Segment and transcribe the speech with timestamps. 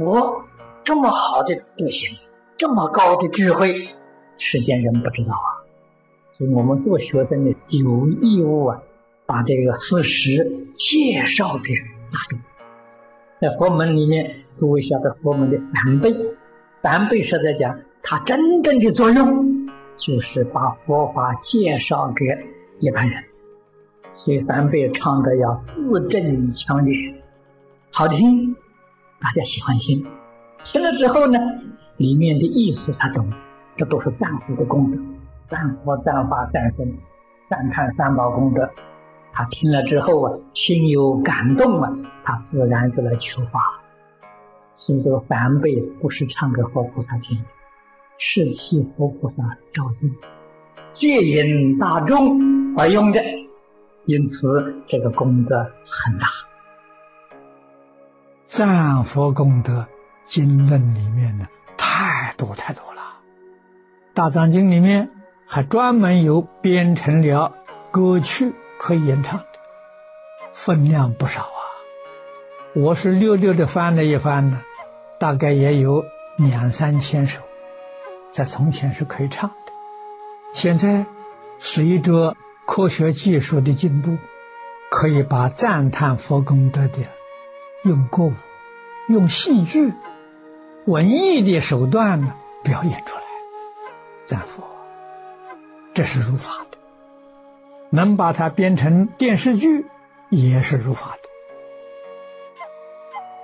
[0.00, 0.42] 佛
[0.82, 2.16] 这么好的德行，
[2.56, 3.90] 这么高的智慧，
[4.38, 5.60] 世间人不知道啊。
[6.32, 8.80] 所以我们做学生的有义务啊，
[9.26, 11.74] 把这个事实介绍给
[12.10, 12.38] 大众。
[13.42, 16.14] 在佛门里面，诸位晓得佛门的三辈，
[16.80, 22.24] 三辈是在讲，它真正的作用就是把佛法介绍给
[22.78, 23.22] 一般人。
[24.12, 27.14] 所以三辈唱的要字正腔圆，
[27.92, 28.56] 好听，
[29.20, 30.02] 大家喜欢听。
[30.64, 31.38] 听了之后呢，
[31.98, 33.30] 里面的意思他懂，
[33.76, 34.98] 这都是赞佛的功德，
[35.46, 36.94] 赞佛、赞法、赞身，
[37.48, 38.70] 赞叹三宝功德。
[39.32, 41.92] 他听了之后啊，心有感动啊，
[42.24, 43.80] 他自然就来求法了。
[44.74, 47.44] 所以这个梵呗不是唱给佛菩萨听的，
[48.16, 49.42] 是替佛菩萨
[49.74, 50.10] 招生，
[50.92, 53.22] 戒引大众而用的，
[54.06, 56.26] 因此这个功德很大。
[58.52, 59.86] 赞佛功德
[60.24, 61.46] 经论里面呢，
[61.78, 63.00] 太多太多了，
[64.12, 65.08] 《大藏经》里面
[65.46, 67.54] 还专门有编成了
[67.92, 68.52] 歌曲。
[68.76, 69.46] 可以演唱的
[70.52, 71.60] 分量不少啊！
[72.74, 74.62] 我是溜溜的翻了一翻呢，
[75.20, 76.04] 大概也有
[76.36, 77.42] 两三千首，
[78.32, 79.72] 在从前是可以唱的。
[80.54, 81.06] 现在
[81.58, 84.18] 随着科学技术的进步，
[84.90, 86.98] 可以把赞叹佛功德的
[87.82, 88.34] 用歌舞、
[89.08, 89.94] 用戏剧、
[90.84, 93.22] 文艺的手段呢表演出来，
[94.26, 94.64] 赞佛，
[95.94, 96.78] 这是如法的。
[97.88, 99.86] 能把它编成电视剧，
[100.28, 101.28] 也是如法的；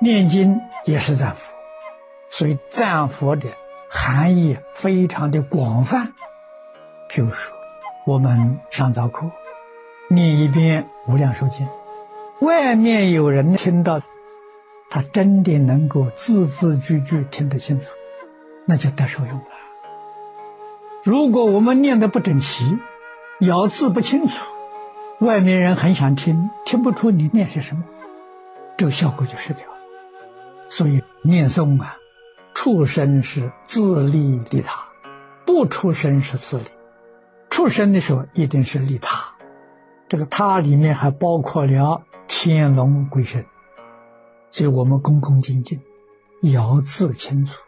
[0.00, 1.54] 念经也是赞佛，
[2.30, 3.50] 所以赞佛的
[3.90, 6.14] 含义非常的广泛。
[7.10, 7.54] 譬如说，
[8.06, 9.30] 我们上早课
[10.08, 11.66] 念一遍《无量寿经》，
[12.44, 14.00] 外面有人听到，
[14.94, 17.86] 他真的能够字字句句听得清楚，
[18.66, 19.44] 那就得受用了。
[21.02, 22.76] 如果我们念的不整齐，
[23.40, 24.44] 咬字不清楚，
[25.18, 27.84] 外面人很想听，听不出你念些什么，
[28.76, 29.78] 这个效果就失掉了。
[30.68, 31.96] 所以念诵啊，
[32.52, 34.88] 出生是自利利他，
[35.46, 36.64] 不出生是自利。
[37.48, 39.36] 出生的时候一定是利他，
[40.10, 43.46] 这个他里面还包括了天龙鬼神，
[44.52, 45.80] 所以我们恭恭敬敬，
[46.42, 47.58] 咬字清楚，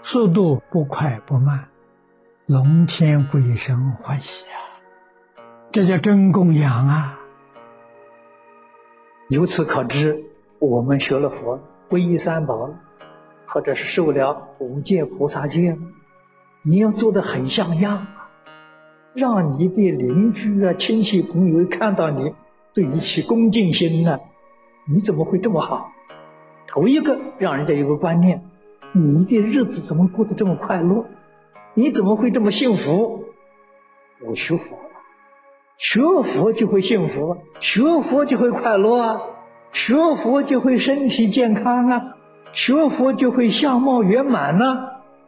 [0.00, 1.70] 速度不快不慢，
[2.46, 4.54] 龙天鬼神欢喜啊。
[5.72, 7.18] 这叫真供养啊！
[9.28, 10.22] 由此可知，
[10.60, 11.58] 我们学了佛，
[11.88, 12.70] 皈依三宝，
[13.44, 15.76] 或者是受了五戒菩萨戒，
[16.62, 18.30] 你要做的很像样啊，
[19.14, 22.32] 让你的邻居啊、亲戚朋友看到你，
[22.72, 24.20] 对你起恭敬心呢，
[24.88, 25.90] 你怎么会这么好？
[26.70, 28.42] 头一个让人家有个观念：
[28.92, 31.04] 你的日子怎么过得这么快乐？
[31.74, 33.24] 你怎么会这么幸福？
[34.24, 34.82] 我学佛了。
[35.76, 39.20] 学佛就会幸福，学佛就会快乐啊，
[39.72, 42.02] 学佛就会身体健康啊，
[42.52, 44.64] 学佛就会相貌圆满呢，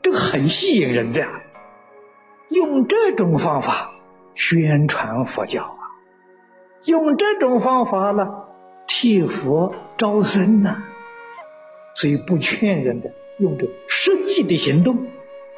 [0.01, 1.29] 这个很吸引人的呀。
[2.51, 3.91] 用这种方法
[4.35, 5.91] 宣传佛教啊，
[6.87, 8.29] 用这种方法呢
[8.87, 10.85] 替佛招生呐，
[12.03, 13.09] 所以不劝人的
[13.39, 15.07] 用这实际的行动，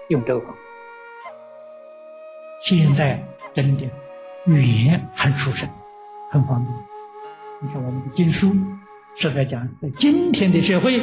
[0.08, 0.58] 用这个方法。
[2.60, 3.88] 现在真的。
[4.44, 5.66] 语言很出神，
[6.28, 6.76] 很方便。
[7.62, 8.54] 你看我们的经书
[9.16, 11.00] 是在讲，在今天的社会，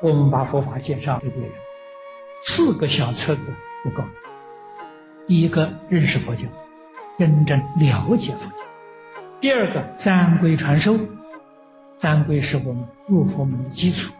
[0.00, 1.52] 我们把佛法介绍给别人，
[2.40, 4.08] 四个小册子就够了。
[5.26, 6.48] 第一个认识佛教，
[7.18, 8.64] 真正了解佛教；
[9.38, 10.96] 第二个三规传授，
[11.94, 14.14] 三规是我们入佛门的基础，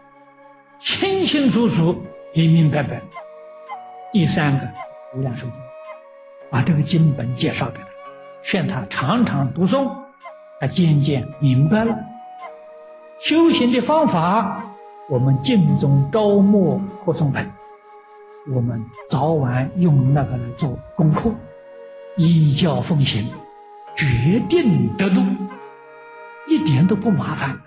[0.85, 2.03] 清清楚楚、
[2.33, 2.97] 明明白白；
[4.11, 4.67] 第三个
[5.15, 5.61] 无量寿经，
[6.49, 7.87] 把这个经本介绍给他。
[8.41, 9.89] 劝他常常读诵，
[10.59, 11.97] 他渐渐明白了
[13.17, 14.61] 修行的方法。
[15.09, 17.49] 我们敬重朝暮或诵本，
[18.53, 21.33] 我们早晚用那个来做功课，
[22.17, 23.31] 依教奉行，
[23.95, 25.21] 决定得度，
[26.49, 27.57] 一点都不麻烦。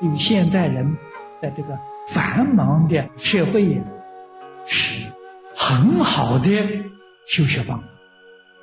[0.00, 0.96] 因为现在人
[1.40, 1.78] 在这个
[2.12, 3.80] 繁忙的社会，
[4.64, 5.06] 是
[5.54, 6.48] 很好的
[7.24, 7.86] 修学方法。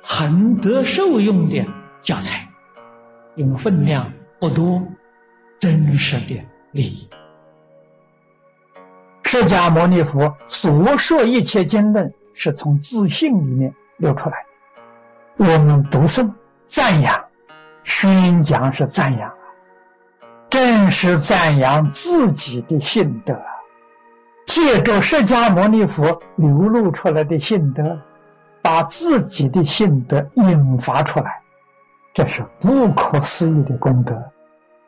[0.02, 1.64] 很得受用的
[2.00, 2.46] 教材，
[3.36, 4.82] 因分量不多，
[5.58, 6.40] 真实的
[6.72, 7.08] 利益。
[9.24, 14.36] 释迦牟尼佛所说一切经论，是从自信里面流出来
[15.36, 15.44] 的。
[15.44, 16.30] 我们读诵、
[16.66, 17.24] 赞扬、
[17.82, 19.30] 宣讲是赞扬，
[20.68, 23.34] 正是赞扬自己的心得，
[24.44, 27.98] 借着释迦牟尼佛流露出来的信德，
[28.60, 31.40] 把自己的信德引发出来，
[32.12, 34.14] 这是不可思议的功德，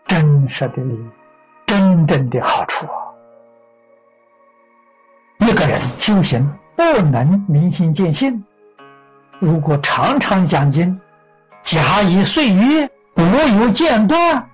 [0.06, 1.08] 真实的利益，
[1.64, 3.00] 真正的好处啊！
[5.38, 6.46] 一个人修行
[6.76, 8.44] 不能明心见性，
[9.38, 11.00] 如果常常讲经，
[11.62, 13.22] 假以岁月，不
[13.58, 14.46] 有间断，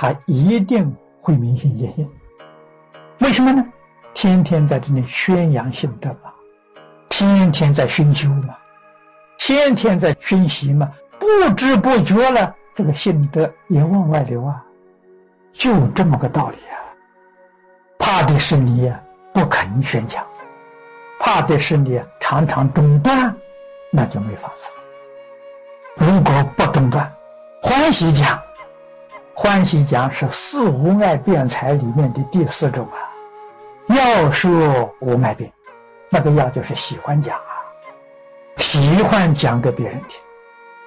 [0.00, 2.08] 他一定会明心见性。
[3.18, 3.66] 为什么呢？
[4.14, 6.32] 天天在这里宣扬心德嘛，
[7.08, 8.56] 天天在熏修嘛，
[9.36, 14.64] 天天在熏习嘛，不知不觉了，这个心德也往外流啊，
[15.52, 16.78] 就这么个道理啊。
[17.98, 18.92] 怕的是你
[19.34, 20.24] 不肯宣讲，
[21.18, 23.34] 怕的是你常常中断，
[23.90, 26.06] 那就没法子了。
[26.06, 27.12] 如果不中断，
[27.60, 28.40] 欢喜讲，
[29.40, 32.98] 欢喜讲是四无碍辩才里面的第四种啊。
[33.94, 35.52] 要说无碍辩，
[36.10, 37.54] 那个要就是喜欢讲啊，
[38.56, 40.20] 喜欢讲给别人听，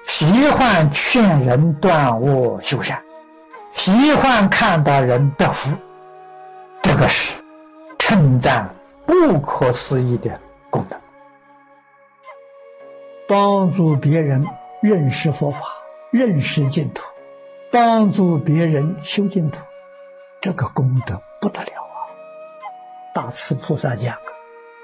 [0.04, 3.02] 喜欢劝人断恶修善，
[3.72, 5.74] 喜欢看到人得福，
[6.82, 7.42] 这个是
[7.98, 8.68] 称赞
[9.06, 10.38] 不可思议的
[10.68, 10.96] 功德，
[13.26, 14.46] 帮助别人
[14.82, 15.62] 认识佛法、
[16.10, 17.02] 认识净土，
[17.72, 19.62] 帮助别人修净土，
[20.42, 21.96] 这个功德不得了啊。
[23.14, 24.16] 大慈菩萨讲：“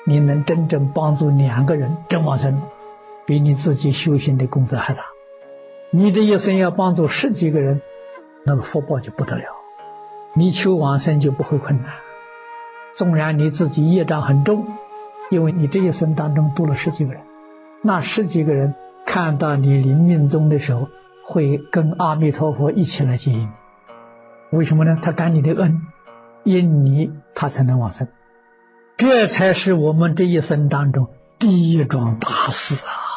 [0.09, 2.63] 你能真正帮助两个人真往生，
[3.27, 5.05] 比你自己修行的功德还大。
[5.91, 7.83] 你这一生要帮助十几个人，
[8.47, 9.45] 那个福报就不得了。
[10.35, 11.93] 你求往生就不会困难。
[12.95, 14.67] 纵然你自己业障很重，
[15.29, 17.21] 因为你这一生当中度了十几个人，
[17.83, 18.75] 那十几个人
[19.05, 20.89] 看到你临命终的时候，
[21.31, 23.49] 会跟阿弥陀佛一起来接引你。
[24.57, 24.99] 为什么呢？
[25.03, 25.83] 他感你的恩，
[26.43, 28.09] 因你他才能往生。”
[28.97, 33.08] 这才是我们这一生当中第一桩大事啊！